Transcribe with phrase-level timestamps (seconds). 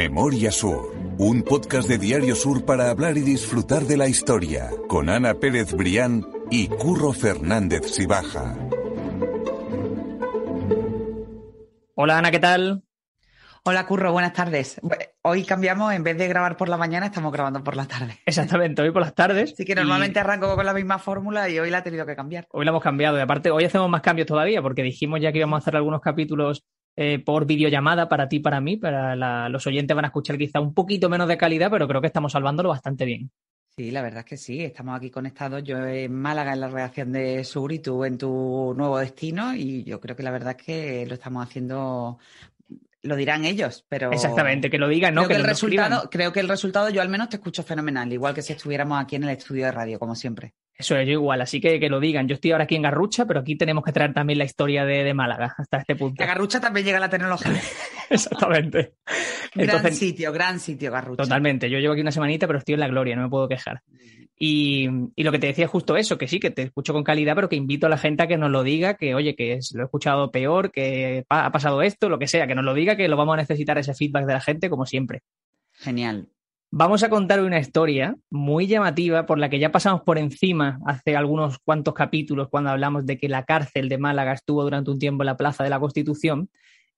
[0.00, 5.10] Memoria Sur, un podcast de Diario Sur para hablar y disfrutar de la historia, con
[5.10, 8.56] Ana Pérez Brián y Curro Fernández Sibaja.
[11.96, 12.82] Hola Ana, ¿qué tal?
[13.62, 14.80] Hola Curro, buenas tardes.
[15.20, 18.20] Hoy cambiamos, en vez de grabar por la mañana, estamos grabando por la tarde.
[18.24, 19.52] Exactamente, hoy por las tardes.
[19.54, 22.46] Sí, que normalmente arranco con la misma fórmula y hoy la he tenido que cambiar.
[22.52, 25.40] Hoy la hemos cambiado y aparte hoy hacemos más cambios todavía porque dijimos ya que
[25.40, 26.64] íbamos a hacer algunos capítulos
[26.96, 30.74] eh, por videollamada para ti, para mí, para los oyentes van a escuchar quizá un
[30.74, 33.30] poquito menos de calidad, pero creo que estamos salvándolo bastante bien.
[33.76, 35.62] Sí, la verdad es que sí, estamos aquí conectados.
[35.62, 39.84] Yo en Málaga en la redacción de Sur y tú en tu nuevo destino y
[39.84, 42.18] yo creo que la verdad es que lo estamos haciendo
[43.02, 44.12] lo dirán ellos, pero.
[44.12, 45.24] Exactamente, que lo digan, ¿no?
[45.24, 48.34] Creo que, el resultado, creo que el resultado, yo al menos te escucho fenomenal, igual
[48.34, 50.54] que si estuviéramos aquí en el estudio de radio, como siempre.
[50.80, 52.26] Eso es, yo igual, así que que lo digan.
[52.26, 55.12] Yo estoy ahora aquí en Garrucha, pero aquí tenemos que traer también la historia de,
[55.12, 56.22] Málaga hasta este punto.
[56.22, 57.52] La Garrucha también llega a la tecnología.
[58.08, 58.94] Exactamente.
[59.54, 61.22] gran sitio, gran sitio, Garrucha.
[61.22, 61.68] Totalmente.
[61.68, 63.82] Yo llevo aquí una semanita, pero estoy en la gloria, no me puedo quejar.
[64.38, 67.34] Y, lo que te decía es justo eso, que sí, que te escucho con calidad,
[67.34, 69.82] pero que invito a la gente a que nos lo diga, que oye, que lo
[69.82, 73.06] he escuchado peor, que ha pasado esto, lo que sea, que nos lo diga, que
[73.06, 75.20] lo vamos a necesitar ese feedback de la gente, como siempre.
[75.72, 76.30] Genial.
[76.72, 81.16] Vamos a contar una historia muy llamativa por la que ya pasamos por encima hace
[81.16, 85.24] algunos cuantos capítulos cuando hablamos de que la cárcel de Málaga estuvo durante un tiempo
[85.24, 86.48] en la Plaza de la Constitución.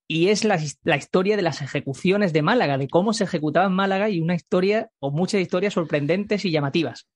[0.06, 0.58] Y es la,
[0.94, 4.90] historia de las ejecuciones de Málaga, de cómo se ejecutaba en Málaga y una historia
[4.98, 7.06] o muchas historias sorprendentes y llamativas.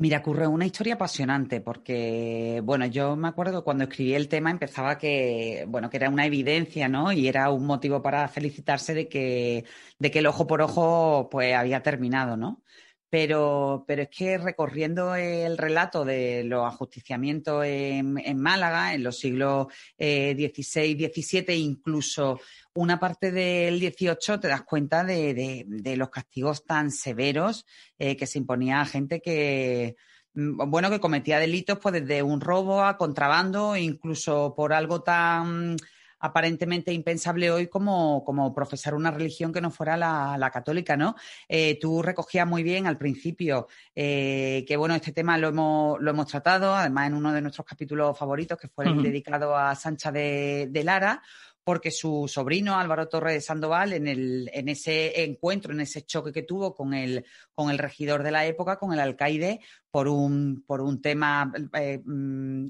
[0.00, 4.96] Mira, ocurre una historia apasionante porque, bueno, yo me acuerdo cuando escribí el tema empezaba
[4.96, 7.12] que, bueno, que era una evidencia, ¿no?
[7.12, 9.66] Y era un motivo para felicitarse de que,
[9.98, 12.62] de que el ojo por ojo, pues, había terminado, ¿no?
[13.10, 19.66] Pero, pero es que recorriendo el relato de los ajusticiamientos en, Málaga en los siglos
[19.98, 22.40] XVI, eh, XVII, incluso
[22.74, 27.66] una parte del 18 te das cuenta de, los castigos tan severos
[27.98, 29.96] eh, que se imponía a gente que,
[30.34, 35.76] mm, bueno, que cometía delitos pues desde un robo a contrabando, incluso por algo tan
[36.20, 41.16] aparentemente impensable hoy como, como profesar una religión que no fuera la, católica, ¿no?
[41.48, 46.10] Eh, tú recogías muy bien al principio eh, que, bueno, este tema lo hemos, lo
[46.10, 50.12] hemos tratado, además en uno de nuestros capítulos favoritos, que fue el dedicado a Sancha
[50.12, 51.22] de, Lara,
[51.64, 56.32] porque su sobrino Álvaro Torres de Sandoval, en, el, en ese encuentro, en ese choque
[56.32, 59.60] que tuvo con el, con el regidor de la época, con el alcaide,
[59.90, 62.68] por un, por un tema eh, mm,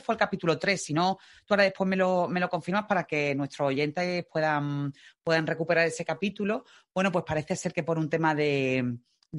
[0.00, 3.04] fue el capítulo 3, si no, tú ahora después me lo, me lo confirmas para
[3.04, 6.64] que nuestros oyentes puedan, puedan recuperar ese capítulo.
[6.94, 8.98] Bueno, pues parece ser que por un tema de,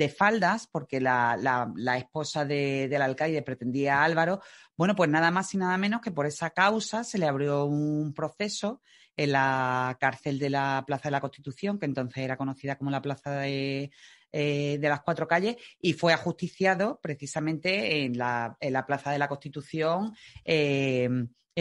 [0.10, 1.38] faldas, porque la,
[1.76, 4.42] la, esposa de, del alcaide pretendía a Álvaro,
[4.76, 8.14] bueno, pues nada más y nada menos que por esa causa se le abrió un
[8.14, 8.82] proceso
[9.16, 13.02] en la cárcel de la Plaza de la Constitución, que entonces era conocida como la
[13.02, 13.92] Plaza de,
[14.32, 19.20] eh, de las cuatro calles y fue ajusticiado precisamente en la, en la Plaza de
[19.20, 20.16] la Constitución.
[20.46, 21.10] Eh,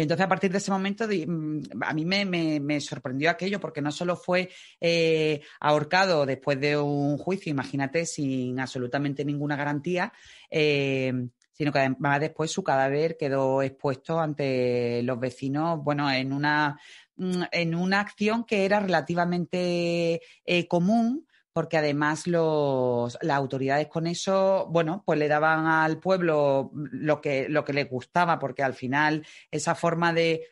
[0.02, 4.14] entonces, a partir de ese momento, mm, a mí me, sorprendió aquello, porque no solo
[4.14, 10.12] fue eh, ahorcado después de un juicio, imagínate, sin absolutamente ninguna garantía,
[10.50, 16.78] sino que además después su cadáver quedó expuesto ante los vecinos, bueno, en una,
[17.16, 20.20] mm, en una acción que era relativamente
[20.68, 27.22] común porque además los, las autoridades con eso, bueno, pues le daban al pueblo lo
[27.22, 30.48] que, lo que les gustaba, porque al final esa forma de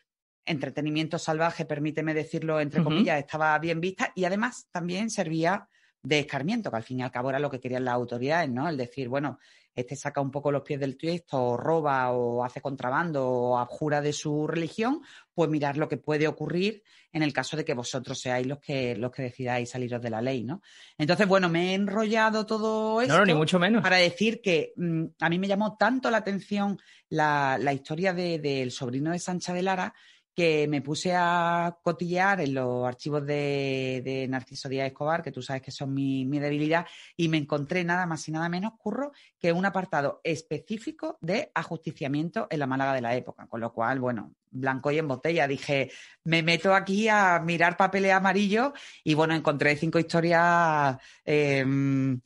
[0.47, 5.69] entretenimiento salvaje, permíteme decirlo entre comillas, estaba bien vista y además también servía
[6.03, 8.67] de escarmiento, que al fin y al cabo era lo que querían las autoridades, ¿no?
[8.67, 9.39] El decir, bueno,
[9.75, 14.01] este saca un poco los pies del tiesto, o roba, o hace contrabando, o abjura
[14.01, 15.01] de su religión,
[15.33, 18.97] pues mirar lo que puede ocurrir en el caso de que vosotros seáis los que,
[18.97, 20.63] los que decidáis saliros de la ley, ¿no?
[20.99, 23.17] Entonces, bueno, me he enrollado todo esto.
[23.17, 23.83] No, ni mucho menos.
[23.83, 29.13] Para decir que mm, a mí me llamó tanto la atención la, historia del sobrino
[29.13, 29.95] de Sancha de Lara
[30.35, 35.63] que me puse a cotillear en los archivos de, Narciso Díaz Escobar, que tú sabes
[35.63, 36.87] que son mi, debilidad,
[37.17, 42.49] y me encontré nada más y nada menos, curro, que un apartado específico de ajusticiamiento
[42.51, 43.47] en la Málaga de la época.
[43.47, 45.47] Con lo cual, bueno, blanco y en botella.
[45.47, 45.91] Dije,
[46.25, 48.73] me meto aquí a mirar papeles amarillos
[49.05, 50.97] y bueno, encontré cinco historias.
[51.25, 52.21] Em,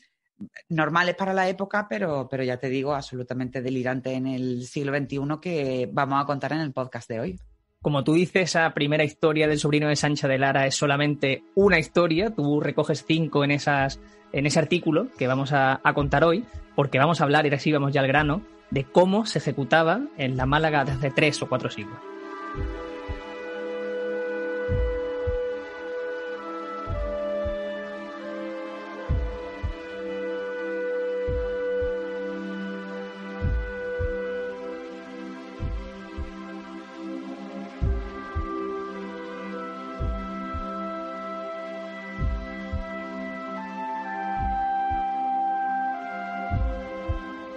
[0.68, 5.18] normales para la época, pero, pero ya te digo, absolutamente delirantes en el siglo XXI
[5.42, 7.40] que vamos a contar en el podcast de hoy
[7.82, 11.78] como tú dices, esa primera historia del sobrino de Sancha de Lara es solamente una
[11.78, 12.34] historia.
[12.34, 14.00] Tú recoges cinco en, esas,
[14.32, 16.44] en ese artículo que vamos a, contar hoy,
[16.74, 20.36] porque vamos a hablar, y así vamos ya al grano, de cómo se ejecutaba en
[20.36, 21.98] la Málaga desde tres o cuatro siglos.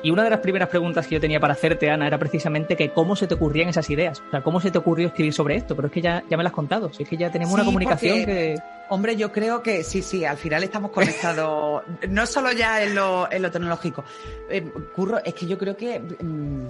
[0.03, 2.89] Y una de las primeras preguntas que yo tenía para hacerte, Ana, era precisamente que
[2.92, 4.21] cómo se te ocurrían esas ideas.
[4.27, 5.75] O sea, cómo se te ocurrió escribir sobre esto.
[5.75, 6.92] Pero es que ya, ya me lo has contado.
[6.92, 8.56] Si es que ya tenemos una comunicación que.
[8.89, 13.31] Hombre, yo creo que sí, sí, al final estamos conectados, no solo ya en lo,
[13.31, 14.03] en lo tecnológico.
[14.50, 16.00] Eh, Curro, es que yo creo que.
[16.00, 16.68] Mm,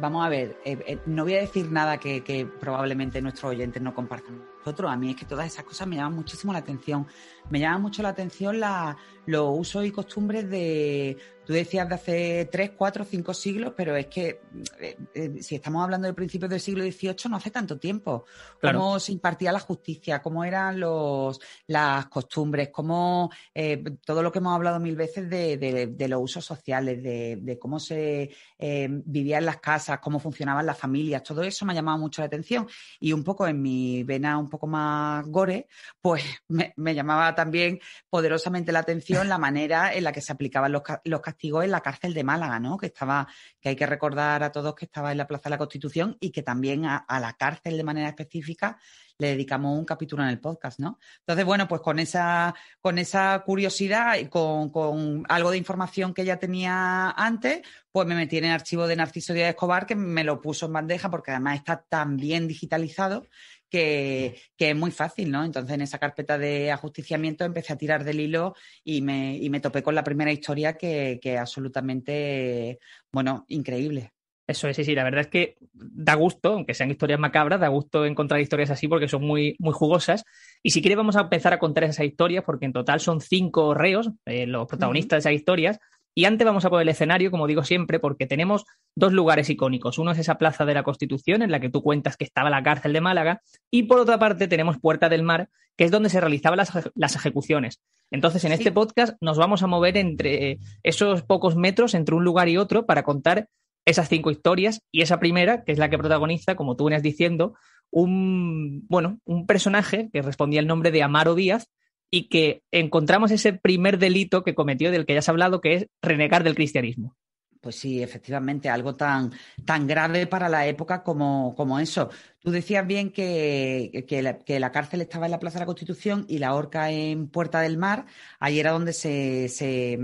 [0.00, 3.82] vamos a ver, eh, eh, no voy a decir nada que, que probablemente nuestros oyentes
[3.82, 4.90] no compartan nosotros.
[4.90, 7.06] A mí es que todas esas cosas me llaman muchísimo la atención.
[7.50, 8.96] Me llama mucho la atención la,
[9.26, 14.06] los usos y costumbres de, tú decías de hace tres, cuatro, cinco siglos, pero es
[14.06, 14.40] que
[14.78, 18.24] eh, eh, si estamos hablando del principio del siglo XVIII, no hace tanto tiempo.
[18.60, 24.38] Cómo se impartía la justicia, cómo eran los, las costumbres, cómo eh, todo lo que
[24.38, 30.00] hemos hablado mil veces de, los usos sociales, de, cómo se vivía en las casas,
[30.00, 32.68] cómo funcionaban las familias, todo eso me ha llamado mucho la atención.
[33.00, 35.68] Y un poco en mi vena un poco más gore,
[36.00, 40.82] pues me, llamaba también poderosamente la atención la manera en la que se aplicaban los,
[41.22, 42.76] castigos en la cárcel de Málaga, ¿no?
[42.76, 43.26] Que estaba,
[43.60, 46.30] que hay que recordar a todos que estaba en la Plaza de la Constitución y
[46.30, 48.78] que también a, la cárcel de manera específica
[49.18, 50.98] le dedicamos un capítulo en el podcast, ¿no?
[51.18, 56.24] Entonces, bueno, pues con esa, con esa curiosidad y con, con algo de información que
[56.24, 57.60] ya tenía antes,
[57.92, 60.72] pues me metí en el archivo de Narciso Díaz Escobar, que me lo puso en
[60.72, 63.26] bandeja porque además está tan bien digitalizado
[63.70, 65.44] que, es muy fácil, ¿no?
[65.44, 69.60] Entonces en esa carpeta de ajusticiamiento empecé a tirar del hilo y me, y me
[69.60, 72.78] topé con la primera historia que, que absolutamente,
[73.12, 74.12] bueno, increíble.
[74.50, 77.68] Eso es, sí, sí, la verdad es que da gusto, aunque sean historias macabras, da
[77.68, 80.24] gusto encontrar historias así porque son muy, muy jugosas.
[80.60, 83.74] Y si quieres vamos a empezar a contar esas historias, porque en total son cinco
[83.74, 85.78] reos, eh, los protagonistas de esas historias,
[86.14, 88.64] y antes vamos a poner el escenario, como digo siempre, porque tenemos
[88.96, 89.98] dos lugares icónicos.
[89.98, 92.62] Uno es esa Plaza de la Constitución, en la que tú cuentas que estaba la
[92.62, 96.20] cárcel de Málaga, y por otra parte tenemos Puerta del Mar, que es donde se
[96.20, 96.58] realizaban
[96.94, 97.80] las, ejecuciones.
[98.10, 102.48] Entonces, en este podcast nos vamos a mover entre esos pocos metros entre un lugar
[102.48, 103.48] y otro para contar
[103.86, 107.54] esas cinco historias y esa primera, que es la que protagoniza, como tú venías diciendo,
[107.90, 111.70] un, bueno, un personaje que respondía el nombre de Amaro Díaz,
[112.10, 115.86] y que encontramos ese primer delito que cometió, del que ya has hablado, que es
[116.02, 117.16] renegar del cristianismo.
[117.60, 119.32] Pues sí, efectivamente, algo tan,
[119.66, 122.08] tan grave para la época como, como eso.
[122.38, 124.22] Tú decías bien que, que,
[124.60, 127.76] la, cárcel estaba en la Plaza de la Constitución y la horca en Puerta del
[127.76, 128.06] Mar.
[128.38, 129.98] Ahí era donde se, se,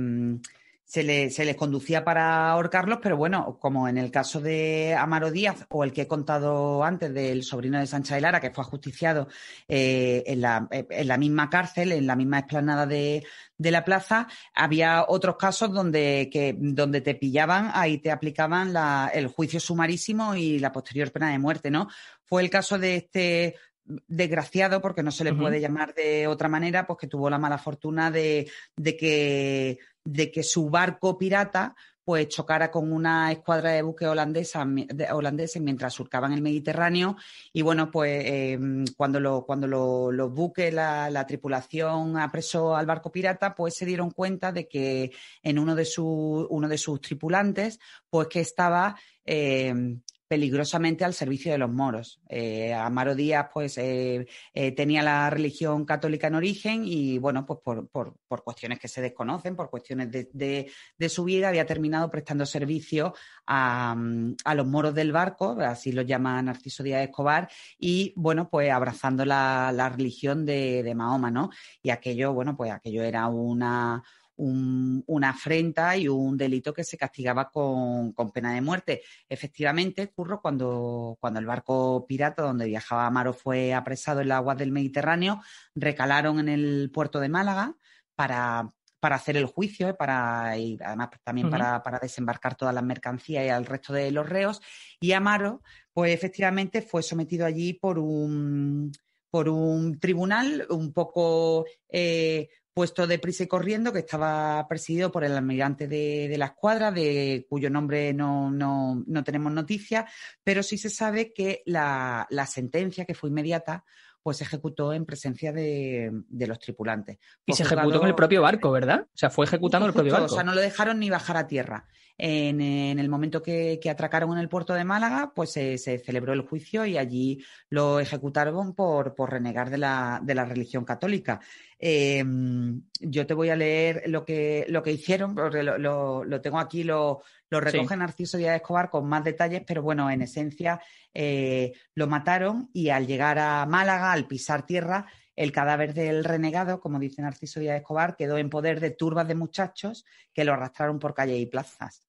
[0.87, 5.67] mm, se, les conducía para ahorcarlos, pero bueno, como en el caso de Amaro Díaz
[5.69, 9.29] o el que he contado antes del sobrino de Sancha de Lara, que fue ajusticiado
[9.69, 13.25] eh, en, la, en, la, misma cárcel, en la misma explanada de,
[13.59, 18.75] la plaza, había otros casos donde, que, donde te pillaban, ahí te aplicaban
[19.13, 21.89] el juicio sumarísimo y la posterior pena de muerte, ¿no?
[22.25, 23.57] Fue el caso de este
[23.87, 27.59] desgraciado, porque no se le puede llamar de otra manera, pues que tuvo la mala
[27.59, 31.75] fortuna de, de que de que su barco pirata
[32.07, 34.65] pues chocara con una escuadra de buques holandesa,
[35.13, 37.17] holandeses mientras surcaban el Mediterráneo.
[37.53, 43.57] Y bueno, pues em, cuando, lo, cuando los buques, la, tripulación apresó al barco pirata,
[43.57, 45.11] pues se dieron cuenta de que
[45.43, 51.53] en uno de, su, uno de sus tripulantes, pues que estaba em, peligrosamente al servicio
[51.53, 52.21] de los moros.
[52.29, 57.61] Eh, Amaro Díaz, pues, eh, eh, tenía la religión católica en origen y, bueno, pues
[57.63, 58.15] por, por,
[58.45, 63.15] cuestiones que se desconocen, por cuestiones de, de, su vida, había terminado prestando servicio
[63.47, 63.97] a,
[64.45, 69.25] a, los moros del barco, así lo llama Narciso Díaz Escobar, y, bueno, pues abrazando
[69.25, 71.51] la, la religión de, de Mahoma, ¿no?
[71.83, 74.03] Y aquello, bueno, pues aquello era una
[74.37, 79.03] una afrenta y un delito que se castigaba con, pena de muerte.
[79.29, 84.59] Efectivamente, Curro, cuando, cuando el barco pirata donde viajaba Amaro fue apresado en las aguas
[84.59, 85.41] del Mediterráneo,
[85.75, 87.75] recalaron en el puerto de Málaga
[88.15, 88.69] para,
[89.01, 89.95] para hacer el juicio, ¿eh?
[89.95, 94.29] para, y además también para, para, desembarcar todas las mercancías y al resto de los
[94.29, 94.61] reos.
[95.01, 95.63] Y Amaro,
[95.93, 98.93] pues efectivamente fue sometido allí por un,
[99.31, 105.25] por un tribunal un poco eh, puesto de prisa y corriendo, que estaba presidido por
[105.25, 110.07] el almirante de, la escuadra, de cuyo nombre no, no, no, tenemos noticia,
[110.45, 113.83] pero sí se sabe que la, la sentencia, que fue inmediata,
[114.27, 117.17] pues se ejecutó en presencia de, los tripulantes.
[117.47, 119.07] Y se ejecutó en el propio barco, ¿verdad?
[119.07, 120.27] O sea, fue ejecutando en el propio barco.
[120.27, 121.87] O sea, no lo dejaron ni bajar a tierra.
[122.19, 126.85] En, el momento que, atracaron en el puerto de Málaga, pues se, celebró el juicio
[126.85, 131.41] y allí lo ejecutaron por, por renegar de la, de la religión católica.
[131.79, 136.85] Em, yo te voy a leer lo que, lo que hicieron, porque lo, tengo aquí,
[136.85, 140.81] lo, lo recoge Narciso Díaz Escobar con más detalles, pero bueno, en esencia
[141.13, 146.81] eh, lo mataron y al llegar a Málaga, al pisar tierra, el cadáver del renegado,
[146.81, 150.99] como dice Narciso Díaz Escobar, quedó en poder de turbas de muchachos que lo arrastraron
[150.99, 152.05] por calles y plazas.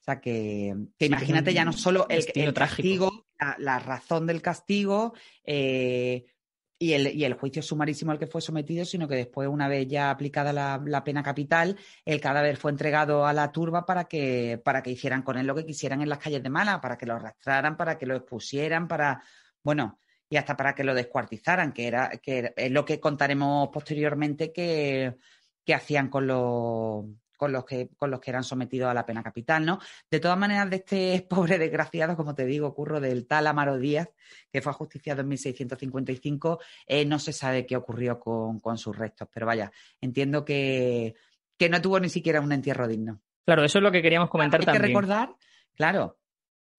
[0.00, 3.26] sea que, imagínate ya no solo el, castigo,
[3.58, 6.26] la, razón del castigo eh,
[6.84, 10.52] y, el, juicio sumarísimo al que fue sometido, sino que después, una vez ya aplicada
[10.52, 15.22] la, pena capital, el cadáver fue entregado a la turba para que, para que hicieran
[15.22, 17.98] con él lo que quisieran en las calles de Mala, para que lo arrastraran, para
[17.98, 19.22] que lo expusieran, para,
[19.62, 19.98] bueno,
[20.28, 25.16] y hasta para que lo descuartizaran, que era, que es lo que contaremos posteriormente que,
[25.64, 27.06] que hacían con los
[27.44, 29.78] con los que, con los que eran sometidos a la pena capital, ¿no?
[30.10, 34.08] De todas maneras, de este pobre desgraciado, como te digo, curro del tal Amaro Díaz,
[34.50, 39.28] que fue ajusticiado en 1655, eh, no se sabe qué ocurrió con, sus restos.
[39.30, 39.70] Pero vaya,
[40.00, 41.16] entiendo que,
[41.58, 43.20] que no tuvo ni siquiera un entierro digno.
[43.44, 44.84] Claro, eso es lo que queríamos comentar hay también.
[44.84, 45.36] Hay que recordar,
[45.74, 46.18] claro,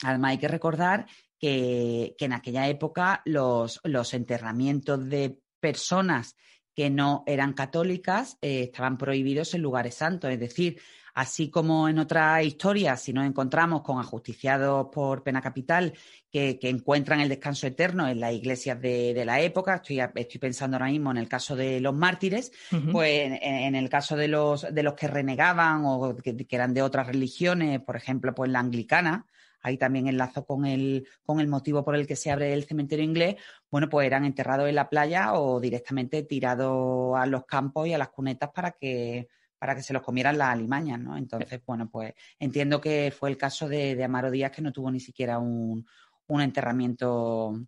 [0.02, 1.06] además hay que recordar
[1.38, 6.36] que, que en aquella época los, los enterramientos de personas
[6.76, 10.30] que no eran católicas eh, estaban prohibidos en lugares santos.
[10.30, 10.80] Es decir,
[11.14, 15.94] así como en otras historias, si nos encontramos con ajusticiados por pena capital
[16.30, 20.92] que, encuentran el descanso eterno en las iglesias de, la época, estoy, estoy, pensando ahora
[20.92, 22.52] mismo en el caso de los mártires,
[22.92, 26.82] pues en, el caso de los, de los que renegaban o que, que, eran de
[26.82, 29.26] otras religiones, por ejemplo, pues la anglicana,
[29.66, 33.04] ahí también enlazo con el, con el motivo por el que se abre el cementerio
[33.04, 33.36] inglés,
[33.72, 37.98] bueno, pues eran enterrados en la playa o directamente tirados a los campos y a
[37.98, 41.18] las cunetas para que para que se los comieran las alimañas, ¿no?
[41.18, 45.00] Entonces, bueno, pues entiendo que fue el caso de, Amaro Díaz que no tuvo ni
[45.00, 45.88] siquiera un,
[46.28, 47.60] enterramiento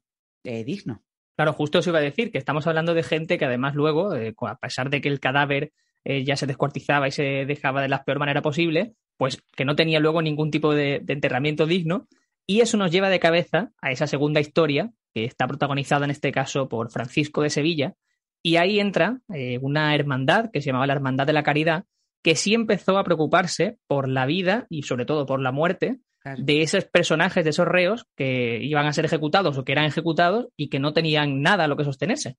[0.43, 1.01] eh, digno.
[1.35, 4.35] Claro, justo eso iba a decir, que estamos hablando de gente que además luego, eh,
[4.41, 5.71] a pesar de que el cadáver
[6.03, 9.75] eh, ya se descuartizaba y se dejaba de la peor manera posible, pues que no
[9.75, 12.07] tenía luego ningún tipo de, enterramiento digno.
[12.45, 16.31] Y eso nos lleva de cabeza a esa segunda historia, que está protagonizada en este
[16.31, 17.95] caso por Francisco de Sevilla.
[18.41, 21.85] Y ahí entra eh, una hermandad que se llamaba la Hermandad de la Caridad,
[22.23, 25.99] que sí empezó a preocuparse por la vida y sobre todo por la muerte
[26.37, 30.47] de esos personajes, de esos reos que iban a ser ejecutados o que eran ejecutados
[30.57, 32.35] y que no tenían nada a lo que sostenerse.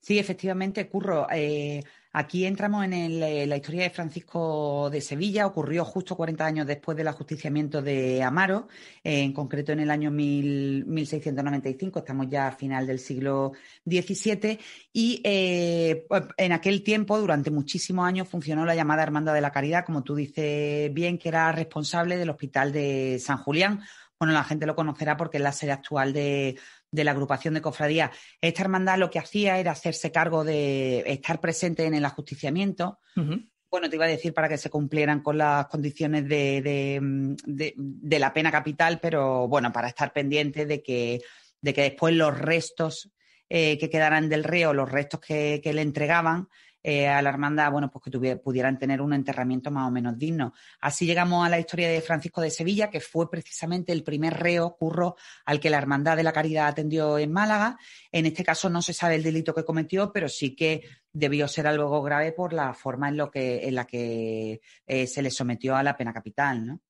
[0.00, 1.26] Sí, efectivamente, Curro.
[1.32, 1.82] Eh,
[2.18, 5.46] Aquí entramos en eh, la historia de Francisco de Sevilla.
[5.46, 8.68] Ocurrió justo 40 años después del ajusticiamiento de Amaro,
[9.04, 11.98] en concreto en el año 1695.
[11.98, 13.52] Estamos ya a final del siglo
[13.84, 14.58] XVII.
[14.94, 16.06] Y eh,
[16.38, 20.14] en aquel tiempo, durante muchísimos años, funcionó la llamada Hermandad de la Caridad, como tú
[20.14, 23.82] dices bien, que era responsable del Hospital de San Julián.
[24.18, 26.56] Bueno, la gente lo conocerá porque es la sede actual de,
[26.90, 28.10] de la agrupación de cofradías.
[28.40, 32.98] Esta hermandad lo que hacía era hacerse cargo de estar presente en el ajusticiamiento.
[33.70, 36.62] Bueno, te iba a decir para que se cumplieran con las condiciones de,
[37.44, 41.20] de, la pena capital, pero bueno, para estar pendiente de que,
[41.60, 43.10] de que después los restos
[43.48, 46.48] eh, que quedaran del reo, los restos que, que le entregaban,
[46.88, 50.54] eh, a la hermandad, bueno, pues que pudieran tener un enterramiento más o menos digno.
[50.80, 54.76] Así llegamos a la historia de Francisco de Sevilla, que fue precisamente el primer reo
[54.76, 55.16] curro
[55.46, 57.76] al que la Hermandad de la Caridad atendió en Málaga.
[58.12, 61.66] En este caso no se sabe el delito que cometió, pero sí que debió ser
[61.66, 65.74] algo grave por la forma en, lo que, en la que eh, se le sometió
[65.74, 66.80] a la pena capital, ¿no?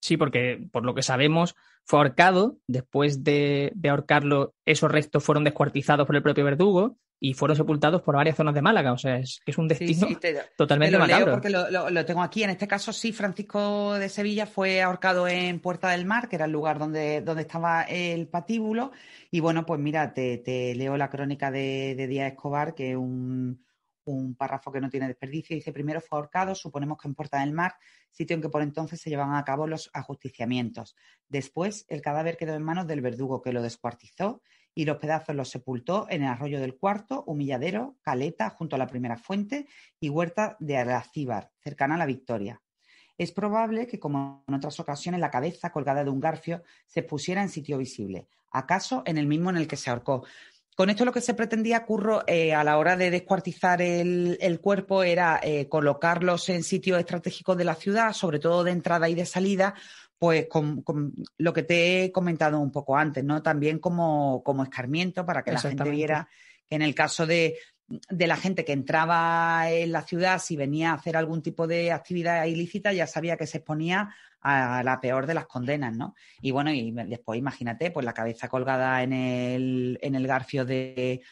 [0.00, 2.60] Sí, porque por lo que sabemos fue ahorcado.
[2.66, 8.02] Después de, de ahorcarlo, esos restos fueron descuartizados por el propio verdugo y fueron sepultados
[8.02, 8.92] por varias zonas de Málaga.
[8.92, 10.08] O sea, es que es un destino
[10.56, 11.32] totalmente macabro.
[11.32, 12.42] porque lo, tengo aquí.
[12.42, 16.44] En este caso, sí, Francisco de Sevilla fue ahorcado en Puerta del Mar, que era
[16.44, 18.92] el lugar donde, donde estaba el patíbulo.
[19.30, 23.64] Y bueno, pues mira, te, leo la crónica de, de Díaz Escobar, que es un,
[24.04, 25.56] un párrafo que no tiene desperdicio.
[25.56, 27.74] Dice, primero fue ahorcado, suponemos que en Puerta del Mar,
[28.10, 30.94] sitio en que por entonces se llevaban a cabo los ajusticiamientos.
[31.28, 34.42] Después, el cadáver quedó en manos del verdugo, que lo descuartizó
[34.74, 38.86] y los pedazos los sepultó en el arroyo del cuarto, humilladero, caleta, junto a la
[38.86, 39.66] primera fuente
[40.00, 42.60] y huerta de Aracíbar, cercana a la Victoria.
[43.16, 47.42] Es probable que, como en otras ocasiones, la cabeza colgada de un garfio se pusiera
[47.42, 50.24] en sitio visible, acaso en el mismo en el que se ahorcó.
[50.74, 55.04] Con esto lo que se pretendía, Curro, eh, a la hora de descuartizar el, cuerpo
[55.04, 59.24] era eh, colocarlos en sitios estratégicos de la ciudad, sobre todo de entrada y de
[59.24, 59.74] salida,
[60.18, 60.82] pues con,
[61.38, 63.42] lo que te he comentado un poco antes, ¿no?
[63.42, 66.28] También como, escarmiento para que la gente viera
[66.66, 67.56] que en el caso de,
[68.08, 72.46] la gente que entraba en la ciudad, si venía a hacer algún tipo de actividad
[72.46, 76.14] ilícita, ya sabía que se exponía a la peor de las condenas, ¿no?
[76.42, 81.22] Y bueno, y después imagínate, pues la cabeza colgada en el, en el garfio de,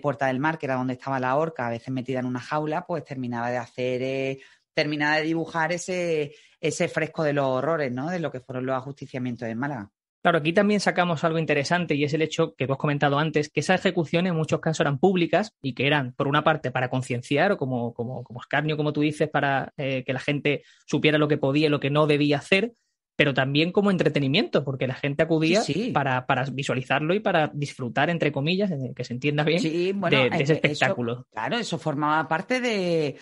[0.00, 2.86] Puerta del Mar, que era donde estaba la horca, a veces metida en una jaula,
[2.86, 4.38] pues terminaba de hacer, eh,
[4.74, 8.10] terminaba de dibujar ese, ese fresco de los horrores, ¿no?
[8.10, 9.90] De lo que fueron los ajusticiamientos en Málaga.
[10.22, 13.50] Claro, aquí también sacamos algo interesante y es el hecho que tú has comentado antes,
[13.50, 16.88] que esas ejecuciones en muchos casos eran públicas y que eran, por una parte, para
[16.88, 21.18] concienciar o como, como, como escarnio, como tú dices, para eh, que la gente supiera
[21.18, 22.74] lo que podía y lo que no debía hacer,
[23.16, 25.60] pero también como entretenimiento, porque la gente acudía
[25.92, 31.26] Para, para, visualizarlo y para disfrutar, entre comillas, que se entienda bien, de, ese espectáculo.
[31.32, 33.16] claro, eso formaba parte de,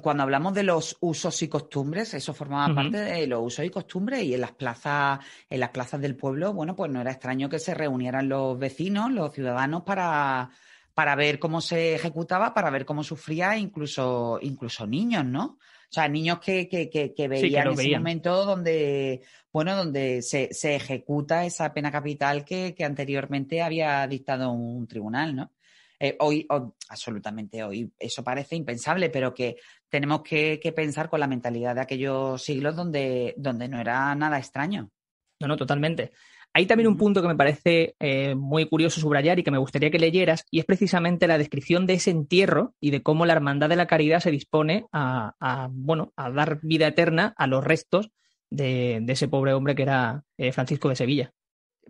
[0.00, 4.22] cuando hablamos de los usos y costumbres, eso formaba parte de los usos y costumbres
[4.22, 7.58] y en las plazas, en las plazas del pueblo, bueno, pues no era extraño que
[7.58, 10.50] se reunieran los vecinos, los ciudadanos para,
[10.94, 15.58] para ver cómo se ejecutaba, para ver cómo sufría, incluso, incluso niños, ¿no?
[15.92, 19.20] O sea, niños que, que, que, veían ese momento donde,
[19.52, 25.36] bueno, donde se, se ejecuta esa pena capital que, que anteriormente había dictado un tribunal,
[25.36, 25.52] ¿no?
[26.04, 26.44] Eh, hoy,
[26.88, 29.54] absolutamente hoy, eso parece impensable, pero que
[29.88, 34.90] tenemos que, pensar con la mentalidad de aquellos siglos donde, donde no era nada extraño.
[35.38, 36.10] No, no, totalmente.
[36.52, 39.92] Hay también un punto que me parece eh, muy curioso subrayar y que me gustaría
[39.92, 43.68] que leyeras, y es precisamente la descripción de ese entierro y de cómo la Hermandad
[43.68, 48.10] de la Caridad se dispone a, bueno, a dar vida eterna a los restos
[48.50, 51.32] de, ese pobre hombre que era eh, Francisco de Sevilla.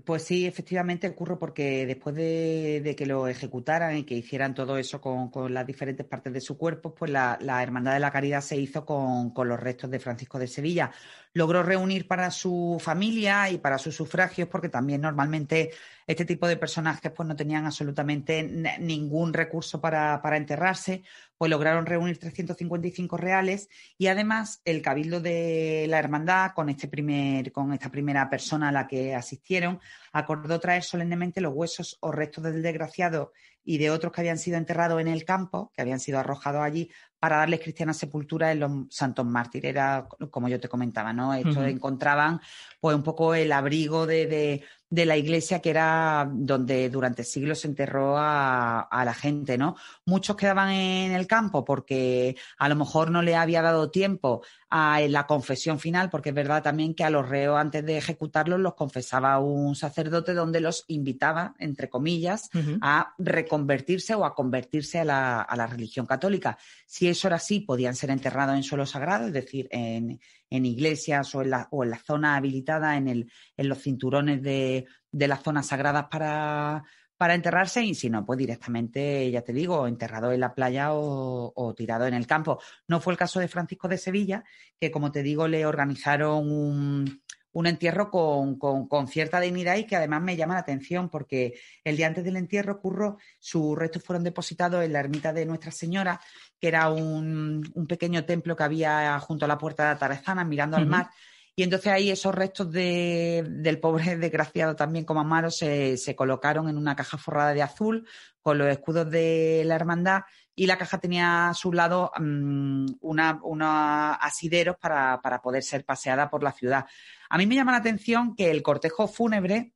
[0.05, 5.01] Pues sí, efectivamente ocurre porque después de, que lo ejecutaran y que hicieran todo eso
[5.01, 8.85] con, las diferentes partes de su cuerpo, pues la, Hermandad de la Caridad se hizo
[8.87, 10.91] con, los restos de Francisco de Sevilla.
[11.35, 15.71] Logró reunir para su familia y para sus sufragios, porque también normalmente
[16.07, 18.43] este tipo de personajes pues no tenían absolutamente
[18.81, 21.05] ningún recurso para, para enterrarse,
[21.43, 23.69] pues lograron reunir 355 reales
[23.99, 28.71] y además el cabildo de la hermandad con este primer con esta primera persona a
[28.71, 29.81] la que asistieron
[30.13, 33.33] acordó traer solemnemente los huesos o restos del desgraciado
[33.65, 36.91] y de otros que habían sido enterrados en el campo, que habían sido arrojados allí
[37.19, 39.71] para darles cristiana sepultura en los santos mártires.
[39.71, 41.33] Era como yo te comentaba, ¿no?
[41.35, 42.41] Esto encontraban
[42.81, 47.69] pues un poco el abrigo de, de la iglesia que era donde durante siglos se
[47.69, 49.77] enterró a, la gente, ¿no?
[50.05, 54.43] Muchos quedaban en el campo porque a lo mejor no le había dado tiempo
[54.75, 58.59] a la confesión final, porque es verdad también que a los reos antes de ejecutarlos
[58.59, 62.49] los confesaba un sacerdote donde los invitaba, entre comillas,
[62.81, 66.57] a reconvertirse o a convertirse a la, a la religión católica.
[66.87, 71.35] Si eso era así, podían ser enterrados en suelo sagrado, es decir, en, en iglesias
[71.35, 75.29] o en la, o en la zona habilitada, en, el, en los cinturones de, de
[75.29, 76.83] las zonas sagradas para,
[77.23, 81.53] para enterrarse y si no, pues directamente, ya te digo, enterrado en la playa o,
[81.55, 82.61] o, tirado en el campo.
[82.89, 84.43] No fue el caso de Francisco de Sevilla,
[84.81, 89.95] que como te digo, le organizaron un, un entierro con, con, cierta dignidad y que
[89.95, 91.55] además me llama la atención porque
[91.85, 95.71] el día antes del entierro ocurrió, sus restos fueron depositados en la ermita de Nuestra
[95.71, 96.21] Señora,
[96.59, 100.77] que era un, un pequeño templo que había junto a la puerta de Atarezana, mirando
[100.77, 101.09] al mar.
[101.55, 106.69] Y entonces ahí esos restos de, del pobre desgraciado también como Amaro se, se colocaron
[106.69, 108.09] en una caja forrada de azul
[108.41, 110.23] con los escudos de la hermandad
[110.55, 116.29] y la caja tenía a su lado mm, unos asideros para, para, poder ser paseada
[116.29, 116.87] por la ciudad.
[117.29, 119.73] A mí me llama la atención que el cortejo fúnebre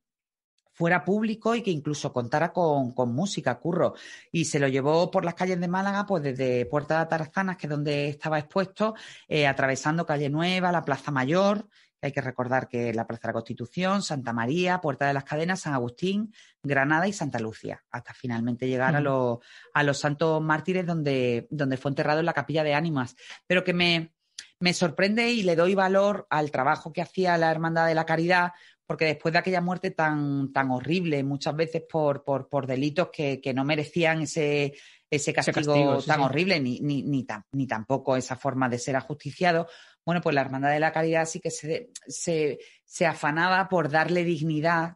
[0.77, 3.95] fuera público y que incluso contara con, música, curro.
[4.31, 7.65] Y se lo llevó por las calles de Málaga, pues desde Puerta de Tarzanas, que
[7.65, 8.93] es donde estaba expuesto,
[9.27, 11.67] eh, atravesando Calle Nueva, la Plaza Mayor,
[11.99, 15.61] hay que recordar que la Plaza de la Constitución, Santa María, Puerta de las Cadenas,
[15.61, 19.39] San Agustín, Granada y Santa Lucía, hasta finalmente llegar a, los,
[19.73, 23.15] a los santos mártires donde, donde fue enterrado en la capilla de ánimas.
[23.47, 24.13] Pero que me,
[24.59, 28.51] me sorprende y le doy valor al trabajo que hacía la Hermandad de la Caridad,
[28.87, 33.41] porque después de aquella muerte tan, tan horrible, muchas veces por, por, por delitos que,
[33.41, 34.73] que, no merecían ese,
[35.11, 39.67] ese castigo, tan horrible, ni, ni, ni, ni, tampoco esa forma de ser ajusticiado,
[40.05, 44.23] bueno, pues la Hermandad de la Caridad sí que se, se, se afanaba por darle
[44.23, 44.95] dignidad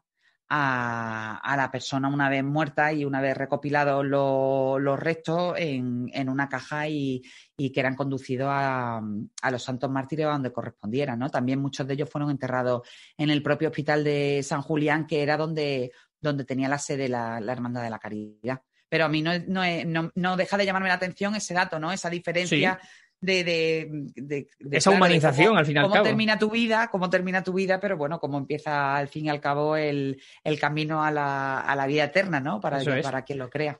[0.53, 6.49] a, la persona una vez muerta y una vez recopilados los restos en, en, una
[6.49, 7.21] caja y,
[7.55, 9.01] y que eran conducidos a,
[9.41, 11.29] a, los santos mártires donde correspondieran, ¿no?
[11.29, 12.81] También muchos de ellos fueron enterrados
[13.17, 17.39] en el propio hospital de San Julián, que era donde, donde tenía la sede la,
[17.39, 18.61] la Hermandad de la Caridad.
[18.89, 21.93] Pero a mí no, no, no, no, deja de llamarme la atención ese dato, ¿no?
[21.93, 22.77] Esa diferencia
[23.21, 25.87] de, esa humanización al final.
[25.89, 29.29] Cómo termina tu vida, cómo termina tu vida, pero bueno, cómo empieza al fin y
[29.29, 30.19] al cabo el,
[30.59, 32.59] camino a la, a la, vida eterna, ¿no?
[32.59, 33.79] Para, para quien lo crea.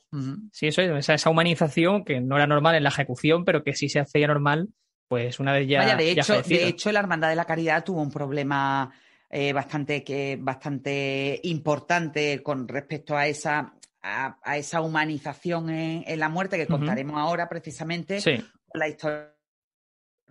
[0.52, 3.90] Sí, eso es, esa, humanización que no era normal en la ejecución, pero que sí
[3.90, 4.70] se hacía normal,
[5.08, 5.80] pues una vez ya.
[5.80, 8.92] Vaya, de hecho, de hecho, la Hermandad de la Caridad tuvo un problema
[9.30, 13.74] eh, bastante, que, bastante importante con respecto a esa
[14.04, 18.20] a, esa humanización en, la muerte que contaremos ahora precisamente
[18.74, 19.32] la historia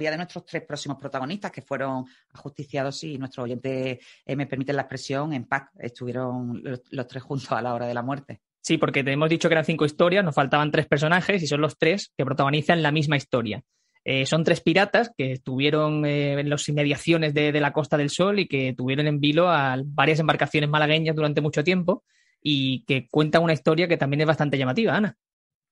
[0.09, 4.83] de nuestros tres próximos protagonistas que fueron ajusticiados y nuestros oyentes eh, me permiten la
[4.83, 8.41] expresión en PAC, estuvieron los, tres juntos a la hora de la muerte.
[8.63, 11.61] Sí, porque te hemos dicho que eran cinco historias, nos faltaban tres personajes y son
[11.61, 13.63] los tres que protagonizan la misma historia.
[14.05, 18.39] Eh, son tres piratas que estuvieron eh, en las inmediaciones de, la Costa del Sol
[18.39, 22.05] y que tuvieron en vilo a varias embarcaciones malagueñas durante mucho tiempo
[22.43, 25.17] y que cuentan una historia que también es bastante llamativa, Ana.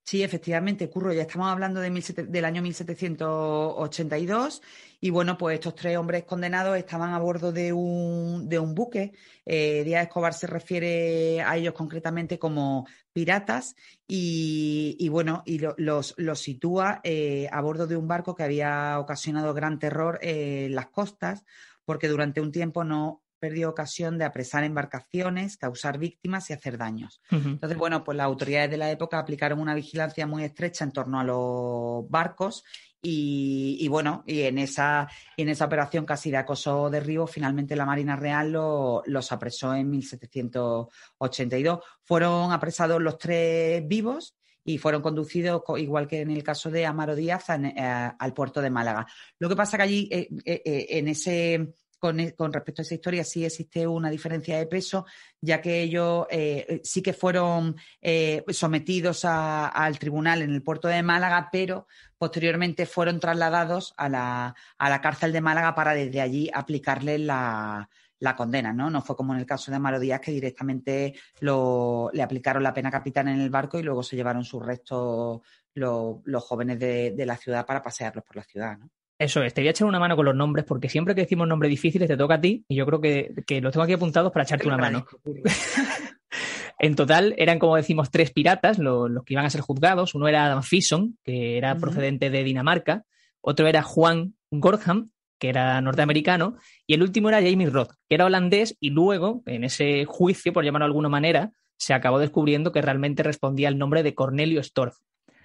[0.08, 4.62] Sí, efectivamente, Curro, ya estamos hablando del año 1782
[5.02, 9.12] y bueno, pues estos tres hombres condenados estaban a bordo de un, de un buque.
[9.44, 16.40] Eh, Díaz Escobar se refiere a ellos concretamente como piratas y, bueno, y los, los,
[16.40, 21.44] sitúa eh, a bordo de un barco que había ocasionado gran terror en las costas
[21.84, 27.22] porque durante un tiempo no perdió ocasión de apresar embarcaciones, causar víctimas y hacer daños.
[27.30, 31.20] Entonces, bueno, pues las autoridades de la época aplicaron una vigilancia muy estrecha en torno
[31.20, 32.64] a los barcos
[33.00, 38.16] y, bueno, y en esa, en esa operación casi de acoso derribo, finalmente la Marina
[38.16, 41.80] Real los apresó en 1782.
[42.02, 47.14] Fueron apresados los tres vivos y fueron conducidos, igual que en el caso de Amaro
[47.14, 47.72] Díaz, eh,
[48.18, 49.06] al puerto de Málaga.
[49.38, 53.24] Lo que pasa que allí, eh, eh, en ese e, con, respecto a esa historia
[53.24, 55.06] sí existe una diferencia de peso,
[55.40, 61.02] ya que ellos eh, sí que fueron eh, sometidos al tribunal en el puerto de
[61.02, 66.50] Málaga, pero posteriormente fueron trasladados a la, a la cárcel de Málaga para desde allí
[66.52, 67.88] aplicarles la,
[68.36, 68.90] condena, ¿no?
[68.90, 72.90] No fue como en el caso de Amaro Díaz, que directamente le aplicaron la pena
[72.90, 75.40] capital en el barco y luego se llevaron sus restos
[75.74, 78.78] los, jóvenes de, la ciudad para pasearlos por la ciudad.
[79.18, 81.48] Eso es, te voy a echar una mano con los nombres, porque siempre que decimos
[81.48, 84.44] nombres difíciles te toca a ti, y yo creo que, los tengo aquí apuntados para
[84.44, 85.06] echarte una mano.
[86.78, 90.14] en total eran, como decimos, tres piratas los, que iban a ser juzgados.
[90.14, 93.04] Uno era Adam Fison, que era procedente de Dinamarca,
[93.40, 98.26] otro era Juan Gorham, que era norteamericano, y el último era Jamie Roth, que era
[98.26, 102.82] holandés, y luego, en ese juicio, por llamarlo de alguna manera, se acabó descubriendo que
[102.82, 104.98] realmente respondía al nombre de Cornelio Storff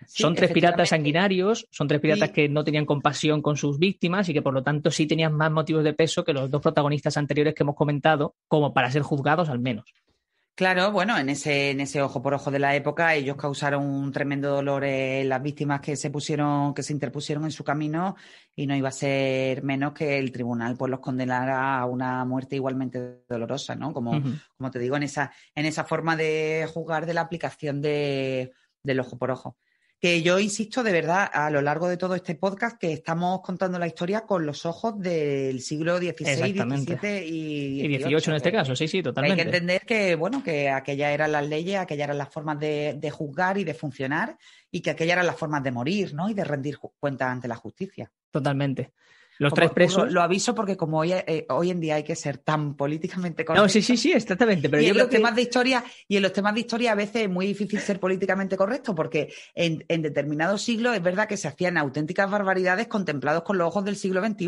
[0.07, 4.33] son tres piratas sanguinarios, son tres piratas que no tenían compasión con sus víctimas y
[4.33, 7.53] que por lo tanto sí tenían más motivos de peso que los dos protagonistas anteriores
[7.53, 9.85] que hemos comentado, como para ser juzgados al menos.
[10.55, 14.11] Claro, bueno, en ese, en ese ojo por ojo de la época, ellos causaron un
[14.11, 18.15] tremendo dolor en las víctimas que se pusieron, que se interpusieron en su camino,
[18.55, 22.55] y no iba a ser menos que el tribunal pues los condenara a una muerte
[22.55, 23.93] igualmente dolorosa, ¿no?
[23.93, 24.21] Como,
[24.55, 28.51] como te digo, en esa, en esa forma de juzgar de la aplicación de,
[28.83, 29.57] del ojo por ojo
[30.03, 33.79] que yo insisto de verdad a lo largo de todo este podcast que estamos contando
[33.79, 38.17] la historia con los ojos del siglo XVI, XVII y XVIII.
[38.27, 39.41] en este caso, sí, sí, totalmente.
[39.41, 42.95] Hay que entender que, bueno, que aquellas eran las leyes, aquellas eran las formas de,
[42.97, 44.37] de juzgar y de funcionar
[44.69, 46.29] y que aquellas eran las formas de morir, ¿no?
[46.29, 48.11] Y de rendir cuentas ante la justicia.
[48.29, 48.91] Totalmente.
[49.43, 50.11] Los tres presos.
[50.11, 53.63] Lo, aviso porque como hoy, eh, hoy, en día hay que ser tan políticamente correcto.
[53.63, 54.69] No, sí, sí, sí, exactamente.
[54.69, 57.23] Pero y en los temas de historia, y en los temas de historia a veces
[57.23, 61.47] es muy difícil ser políticamente correcto, porque en, en determinados siglos es verdad que se
[61.47, 64.47] hacían auténticas barbaridades contemplados con los ojos del siglo XXI.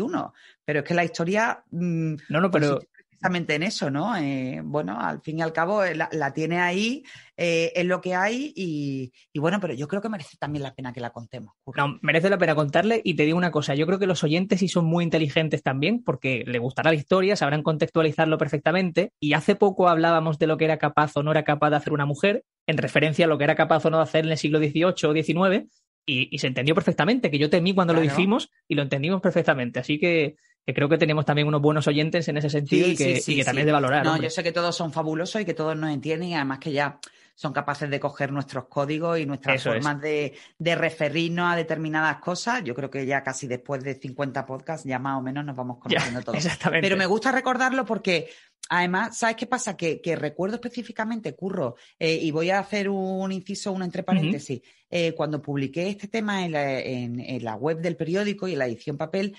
[0.64, 1.62] Pero es que la historia.
[1.70, 2.80] Mm, no, no, pero
[3.26, 4.16] precisamente en eso, ¿no?
[4.16, 7.04] Eh, bueno, al fin y al cabo eh, la, tiene ahí,
[7.36, 10.92] eh, es lo que hay y, bueno, pero yo creo que merece también la pena
[10.92, 11.54] que la contemos.
[11.76, 14.60] No, merece la pena contarle y te digo una cosa, yo creo que los oyentes
[14.60, 19.56] sí son muy inteligentes también porque le gustará la historia, sabrán contextualizarlo perfectamente y hace
[19.56, 22.44] poco hablábamos de lo que era capaz o no era capaz de hacer una mujer
[22.66, 24.84] en referencia a lo que era capaz o no de hacer en el siglo XVIII
[24.84, 25.68] o XIX
[26.08, 29.80] y, se entendió perfectamente, que yo temí cuando lo dijimos y lo entendimos perfectamente.
[29.80, 33.22] Así que que creo que tenemos también unos buenos oyentes en ese sentido y que,
[33.44, 34.04] también es de valorar.
[34.04, 36.72] No, yo sé que todos son fabulosos y que todos nos entienden y además que
[36.72, 36.98] ya
[37.36, 42.64] son capaces de coger nuestros códigos y nuestras formas de, referirnos a determinadas cosas.
[42.64, 45.78] Yo creo que ya casi después de 50 podcasts ya más o menos nos vamos
[45.78, 46.38] conociendo todos.
[46.44, 46.84] Exactamente.
[46.84, 48.28] Pero me gusta recordarlo porque
[48.68, 49.76] Además, ¿sabes qué pasa?
[49.76, 54.60] Que, recuerdo específicamente, Curro, eh, y voy a hacer un inciso, uno entre paréntesis.
[54.90, 58.66] Eh, cuando publiqué este tema en la, en la, web del periódico y en la
[58.66, 59.36] edición papel,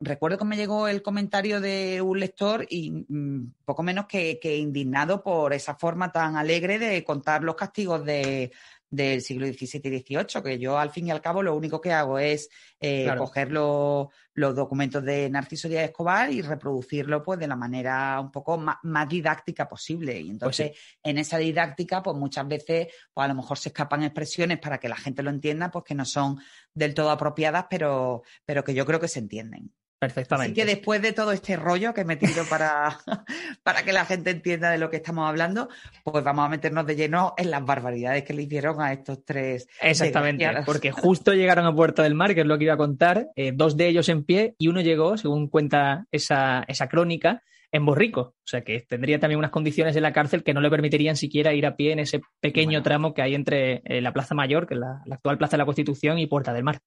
[0.00, 5.22] recuerdo que me llegó el comentario de un lector y mm, poco menos que, indignado
[5.22, 8.50] por esa forma tan alegre de contar los castigos de,
[8.90, 11.92] del siglo XVII y XVIII, que yo al fin y al cabo lo único que
[11.92, 12.48] hago es
[12.80, 18.32] eh, coger los, documentos de Narciso Díaz Escobar y reproducirlo pues de la manera un
[18.32, 20.18] poco más, didáctica posible.
[20.18, 24.02] Y pues entonces en esa didáctica pues muchas veces pues a lo mejor se escapan
[24.02, 26.40] expresiones para que la gente lo entienda pues que no son
[26.74, 29.72] del todo apropiadas, pero, pero que yo creo que se entienden.
[30.00, 30.52] Perfectamente.
[30.52, 32.96] Así que después de todo este rollo que he metido para,
[33.62, 35.68] para que la gente entienda de lo que estamos hablando,
[36.02, 39.68] pues vamos a meternos de lleno en las barbaridades que le hicieron a estos tres.
[39.78, 43.28] Exactamente, porque justo llegaron a Puerta del Mar, que es lo que iba a contar,
[43.36, 47.84] eh, dos de ellos en pie y uno llegó, según cuenta esa, esa crónica, en
[47.84, 48.20] Borrico.
[48.20, 51.52] O sea que tendría también unas condiciones en la cárcel que no le permitirían siquiera
[51.52, 54.74] ir a pie en ese pequeño tramo que hay entre eh, la Plaza Mayor, que
[54.74, 56.80] es la, actual Plaza de la Constitución, y Puerta del Mar.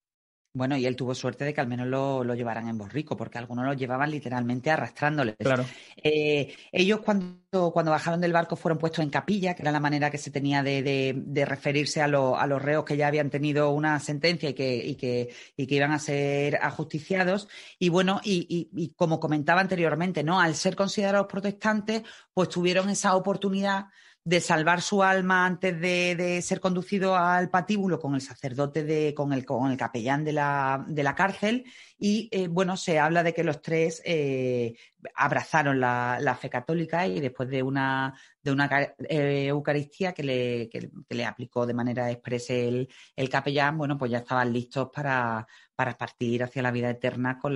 [0.56, 3.66] Bueno, y él tuvo suerte de que al menos lo, llevaran en Borrico, porque algunos
[3.66, 5.36] lo llevaban literalmente arrastrándoles.
[5.39, 5.66] Claro.
[5.98, 10.12] Eh, ellos cuando, cuando bajaron del barco fueron puestos en capilla, que era la manera
[10.12, 14.50] que se tenía de, referirse a, a, los reos que ya habían tenido una sentencia
[14.50, 17.48] y que, y que, y que iban a ser ajusticiados.
[17.80, 20.39] Y bueno, y, y como comentaba anteriormente, ¿no?
[20.39, 23.86] Al ser considerados protestantes, pues tuvieron esa oportunidad
[24.25, 29.33] de salvar su alma antes de, ser conducido al patíbulo con el sacerdote, de, con,
[29.33, 31.65] el, con el capellán de la, de la cárcel.
[31.97, 34.75] Y eh, bueno, se habla de que los tres eh,
[35.15, 38.69] abrazaron la, fe católica y después de una, de una
[39.09, 44.09] eh, Eucaristía que le, que, le, aplicó de manera expresa el, el, capellán, bueno, pues
[44.12, 47.55] ya estaban listos para, para partir hacia la vida eterna con,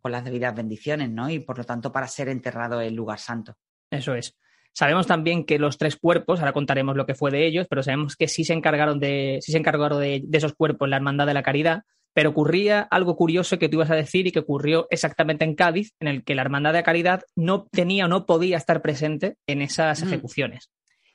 [0.00, 1.28] con las debidas bendiciones, ¿no?
[1.28, 3.58] Y por lo tanto para ser enterrado en lugar santo.
[3.90, 4.34] Eso es.
[4.74, 8.16] Sabemos también que los tres cuerpos, ahora contaremos lo que fue de ellos, pero sabemos
[8.16, 11.34] que sí se encargaron de, sí se encargaron de, esos cuerpos en la Hermandad de
[11.34, 15.44] la Caridad, pero ocurría algo curioso que tú ibas a decir y que ocurrió exactamente
[15.44, 18.56] en Cádiz, en el que la Hermandad de la Caridad no tenía o no podía
[18.56, 20.70] estar presente en esas ejecuciones.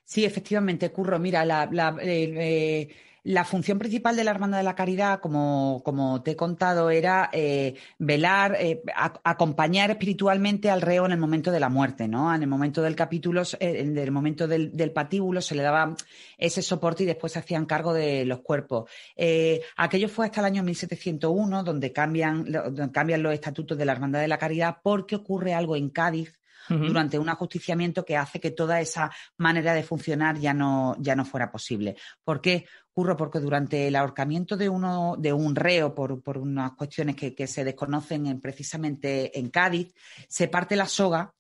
[0.06, 1.20] Sí, efectivamente, Curro.
[1.20, 2.88] Mira, la, eh,
[3.24, 7.30] la función principal de la Hermandad de la Caridad, como, como te he contado, era
[7.34, 8.82] eh, velar, eh,
[9.24, 12.34] acompañar espiritualmente al reo en el momento de la muerte, ¿no?
[12.34, 15.96] En el momento del capítulo, eh, en el momento del, patíbulo, se le daba
[16.38, 18.90] ese soporte y después se hacían cargo de los cuerpos.
[19.78, 24.22] aquello fue hasta el año 1701, donde cambian, donde cambian los estatutos de la Hermandad
[24.22, 28.80] de la Caridad, porque ocurre algo en Cádiz durante un ajusticiamiento que hace que toda
[28.80, 31.96] esa manera de funcionar ya no, ya no fuera posible.
[32.24, 32.66] ¿Por qué?
[33.18, 37.48] Porque durante el ahorcamiento de uno de un reo por, por unas cuestiones que, que
[37.48, 39.94] se desconocen precisamente en Cádiz,
[40.28, 41.34] se parte la soga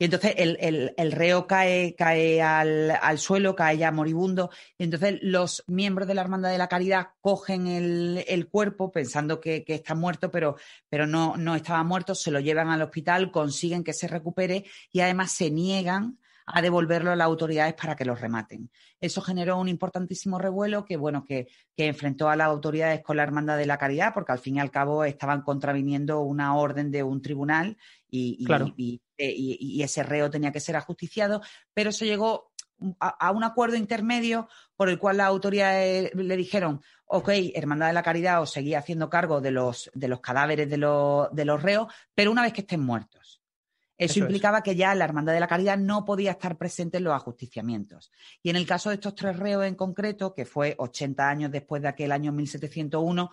[0.00, 4.48] y entonces el, reo cae, cae al, suelo, cae ya moribundo.
[4.78, 9.62] Y entonces los miembros de la Hermandad de la Caridad cogen el, cuerpo pensando que,
[9.66, 10.56] está muerto, pero,
[10.88, 15.00] pero no, no estaba muerto, se lo llevan al hospital, consiguen que se recupere y
[15.00, 16.18] además se niegan
[16.52, 18.70] a devolverlo a las autoridades para que los rematen.
[19.00, 23.56] Eso generó un importantísimo revuelo que, bueno, que, enfrentó a las autoridades con la Hermandad
[23.56, 27.22] de la Caridad, porque al fin y al cabo estaban contraviniendo una orden de un
[27.22, 31.40] tribunal y, y, ese reo tenía que ser ajusticiado,
[31.72, 32.50] pero se llegó
[32.98, 38.02] a, un acuerdo intermedio por el cual las autoridades le dijeron, ok, Hermandad de la
[38.02, 41.92] Caridad os seguía haciendo cargo de los, de los cadáveres de los, de los reos,
[42.14, 43.39] pero una vez que estén muertos.
[44.00, 47.12] Eso, implicaba que ya la Hermandad de la Caridad no podía estar presente en los
[47.12, 48.10] ajusticiamientos.
[48.42, 51.82] Y en el caso de estos tres reos en concreto, que fue 80 años después
[51.82, 53.30] de aquel año 1701,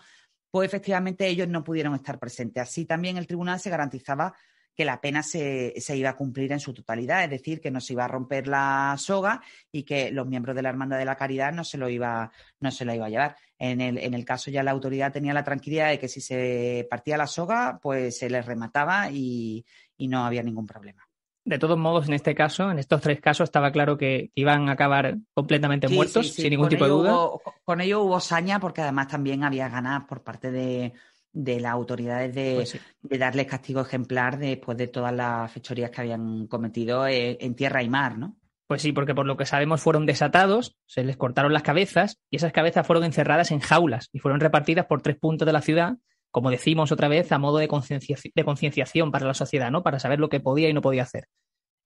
[0.52, 2.64] pues efectivamente ellos no pudieron estar presentes.
[2.64, 4.36] Así también el tribunal se garantizaba
[4.78, 7.94] que la pena se, iba a cumplir en su totalidad, es decir, que no se
[7.94, 11.52] iba a romper la soga y que los miembros de la Hermandad de la Caridad
[11.52, 13.36] no se lo iba, no se la iba a llevar.
[13.58, 16.86] En el, en el caso ya la autoridad tenía la tranquilidad de que si se
[16.92, 19.66] partía la soga, pues se les remataba y,
[19.98, 21.04] no había ningún problema.
[21.44, 24.74] De todos modos, en este caso, en estos tres casos, estaba claro que, iban a
[24.74, 27.18] acabar completamente muertos, sin ningún tipo de duda.
[27.66, 30.94] con ello hubo saña, porque además también había ganas por parte de,
[31.43, 36.47] de las autoridades pues de, darles castigo ejemplar después de todas las fechorías que habían
[36.47, 38.36] cometido en, tierra y mar, ¿no?
[38.65, 42.36] Pues sí, porque por lo que sabemos fueron desatados, se les cortaron las cabezas y
[42.36, 45.97] esas cabezas fueron encerradas en jaulas y fueron repartidas por tres puntos de la ciudad,
[46.32, 49.84] como decimos otra vez, a modo de concienciación para la sociedad, ¿no?
[49.84, 51.28] Para saber lo que podía y no podía hacer.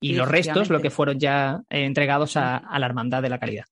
[0.03, 3.65] Y los restos, lo que fueron ya eh, entregados a, la Hermandad de la Caridad.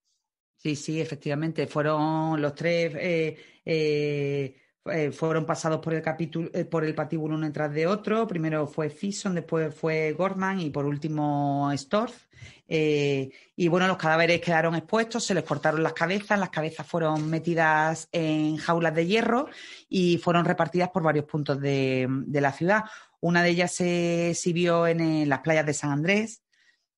[0.55, 1.65] Sí, sí, efectivamente.
[1.65, 7.35] Fueron los tres eh, eh, eh, fueron pasados por el capítulo, eh, por el patíbulo
[7.35, 8.27] uno tras de otro.
[8.27, 12.27] Primero fue Fison, después fue Gorman y por último Storff.
[12.67, 17.29] Eh, y bueno, los cadáveres quedaron expuestos, se les cortaron las cabezas, las cabezas fueron
[17.29, 19.47] metidas en jaulas de hierro
[19.89, 22.83] y fueron repartidas por varios puntos de, la ciudad.
[23.19, 26.43] Una de ellas se exhibió en las playas de San Andrés,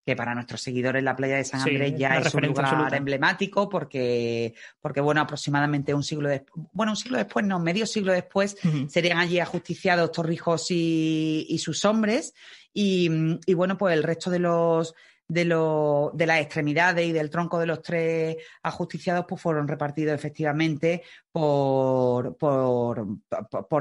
[0.05, 4.55] que para nuestros seguidores la playa de San Andrés ya es un lugar emblemático porque,
[4.79, 9.19] porque, bueno, aproximadamente un siglo después, bueno, un siglo después, no, medio siglo después, serían
[9.19, 12.33] allí ajusticiados Torrijos y, sus hombres.
[12.73, 13.09] Y,
[13.53, 14.95] bueno, pues el resto de los,
[15.31, 21.03] de, de las extremidades y del tronco de los tres ajusticiados pues fueron repartidos efectivamente
[21.31, 23.05] por, por,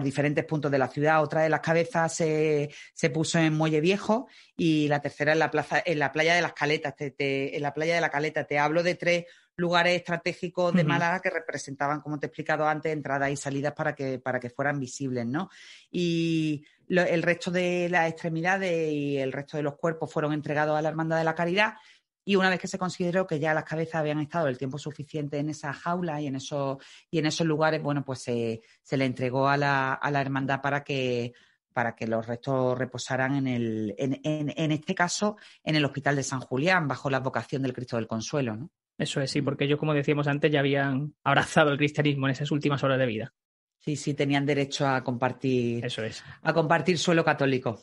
[0.00, 1.22] diferentes puntos de la ciudad.
[1.22, 2.70] Otra de las cabezas se,
[3.12, 6.52] puso en Muelle Viejo y la tercera en la plaza, en la playa de las
[6.52, 6.94] Caletas.
[6.98, 8.44] en la playa de la Caleta.
[8.44, 9.24] Te hablo de tres
[9.60, 13.94] lugares estratégicos de Málaga que representaban, como te he explicado antes, entradas y salidas para
[13.94, 15.50] que, para que fueran visibles, ¿no?
[15.90, 20.82] Y el resto de las extremidades y el resto de los cuerpos fueron entregados a
[20.82, 21.74] la Hermandad de la Caridad.
[22.24, 25.38] Y una vez que se consideró que ya las cabezas habían estado el tiempo suficiente
[25.38, 26.78] en esa jaula y en esos,
[27.10, 30.82] y en esos lugares, bueno, pues se, le entregó a la, a la hermandad para
[30.82, 31.32] que,
[31.72, 36.22] para que los restos reposaran en, el, en, en, este caso en el Hospital de
[36.22, 38.56] San Julián, bajo la vocación del Cristo del Consuelo.
[38.56, 38.70] ¿no?
[39.00, 42.50] Eso es, sí, porque ellos, como decíamos antes, ya habían abrazado el cristianismo en esas
[42.50, 43.32] últimas horas de vida.
[43.78, 45.82] Sí, sí, tenían derecho a compartir.
[45.82, 46.22] Eso es.
[46.42, 47.80] A compartir suelo católico.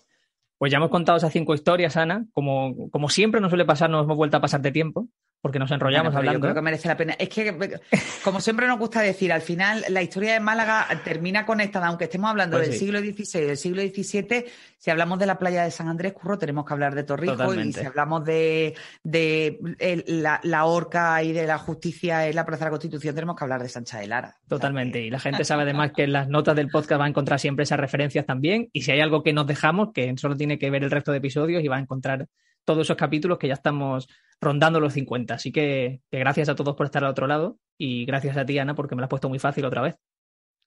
[0.59, 2.27] Pues ya hemos contado esas cinco historias, Ana.
[2.33, 5.09] Como, como siempre nos suele pasar, nos hemos vuelto a pasar de tiempo
[5.41, 6.39] porque nos enrollamos hablando.
[6.39, 7.13] Yo creo que merece la pena.
[7.13, 7.79] Es que,
[8.23, 12.29] como siempre nos gusta decir, al final la historia de Málaga termina conectada, aunque estemos
[12.29, 14.45] hablando pues del siglo XVI y del siglo XVII.
[14.77, 17.55] Si hablamos de la playa de San Andrés Curro, tenemos que hablar de Torrijos.
[17.55, 22.71] Y si hablamos de, la, horca y de la justicia en la Plaza de la
[22.71, 24.35] Constitución, tenemos que hablar de Sancha de Lara.
[24.47, 25.01] Totalmente.
[25.01, 27.63] Y la gente sabe además que en las notas del podcast va a encontrar siempre
[27.63, 28.69] esas referencias también.
[28.73, 31.19] Y si hay algo que nos dejamos, que solo tiene que ver el resto de
[31.19, 32.27] episodios y va a encontrar
[32.67, 34.09] todos esos capítulos que ya estamos
[34.41, 35.35] rondando los 50.
[35.35, 38.75] Así que, gracias a todos por estar al otro lado y gracias a ti, Ana,
[38.75, 39.95] porque me lo has puesto muy fácil otra vez.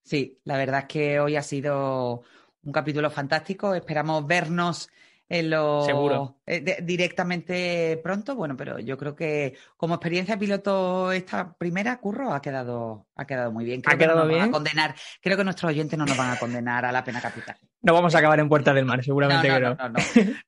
[0.03, 2.23] Sí, la verdad es que hoy ha sido
[2.63, 3.75] un capítulo fantástico.
[3.75, 4.89] Esperamos vernos
[5.31, 6.41] en lo Seguro.
[6.45, 8.35] Eh, directamente pronto.
[8.35, 13.53] Bueno, pero yo creo que como experiencia piloto esta primera curro ha quedado ha quedado
[13.53, 13.81] muy bien.
[13.81, 14.43] Creo ¿Ha quedado bien?
[14.43, 14.97] a condenar.
[15.23, 17.57] Creo que nuestros oyentes no nos van a condenar a la pena capital.
[17.81, 19.99] No vamos a acabar en Puerta del Mar, seguramente no, no, no, no,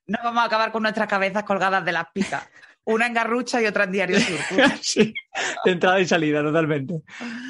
[0.07, 0.19] no.
[0.21, 2.47] vamos a acabar con nuestras cabezas colgadas de las picas.
[2.85, 4.37] Una en Garrucha y otra en Diario Sur.
[4.81, 5.13] sí,
[5.63, 7.01] de entrada y salida, totalmente.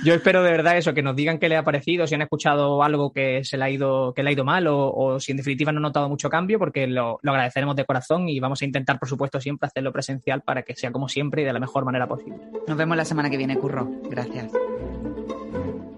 [0.03, 2.83] Yo espero de verdad eso, que nos digan qué le ha parecido, si han escuchado
[2.83, 5.71] algo que se le ha ido, que le ha ido mal o, si en definitiva
[5.71, 8.99] no han notado mucho cambio, porque lo, lo, agradeceremos de corazón y vamos a intentar,
[8.99, 12.07] por supuesto, siempre hacerlo presencial para que sea como siempre y de la mejor manera
[12.07, 12.37] posible.
[12.67, 13.89] Nos vemos la semana que viene, Curro.
[14.09, 14.51] Gracias.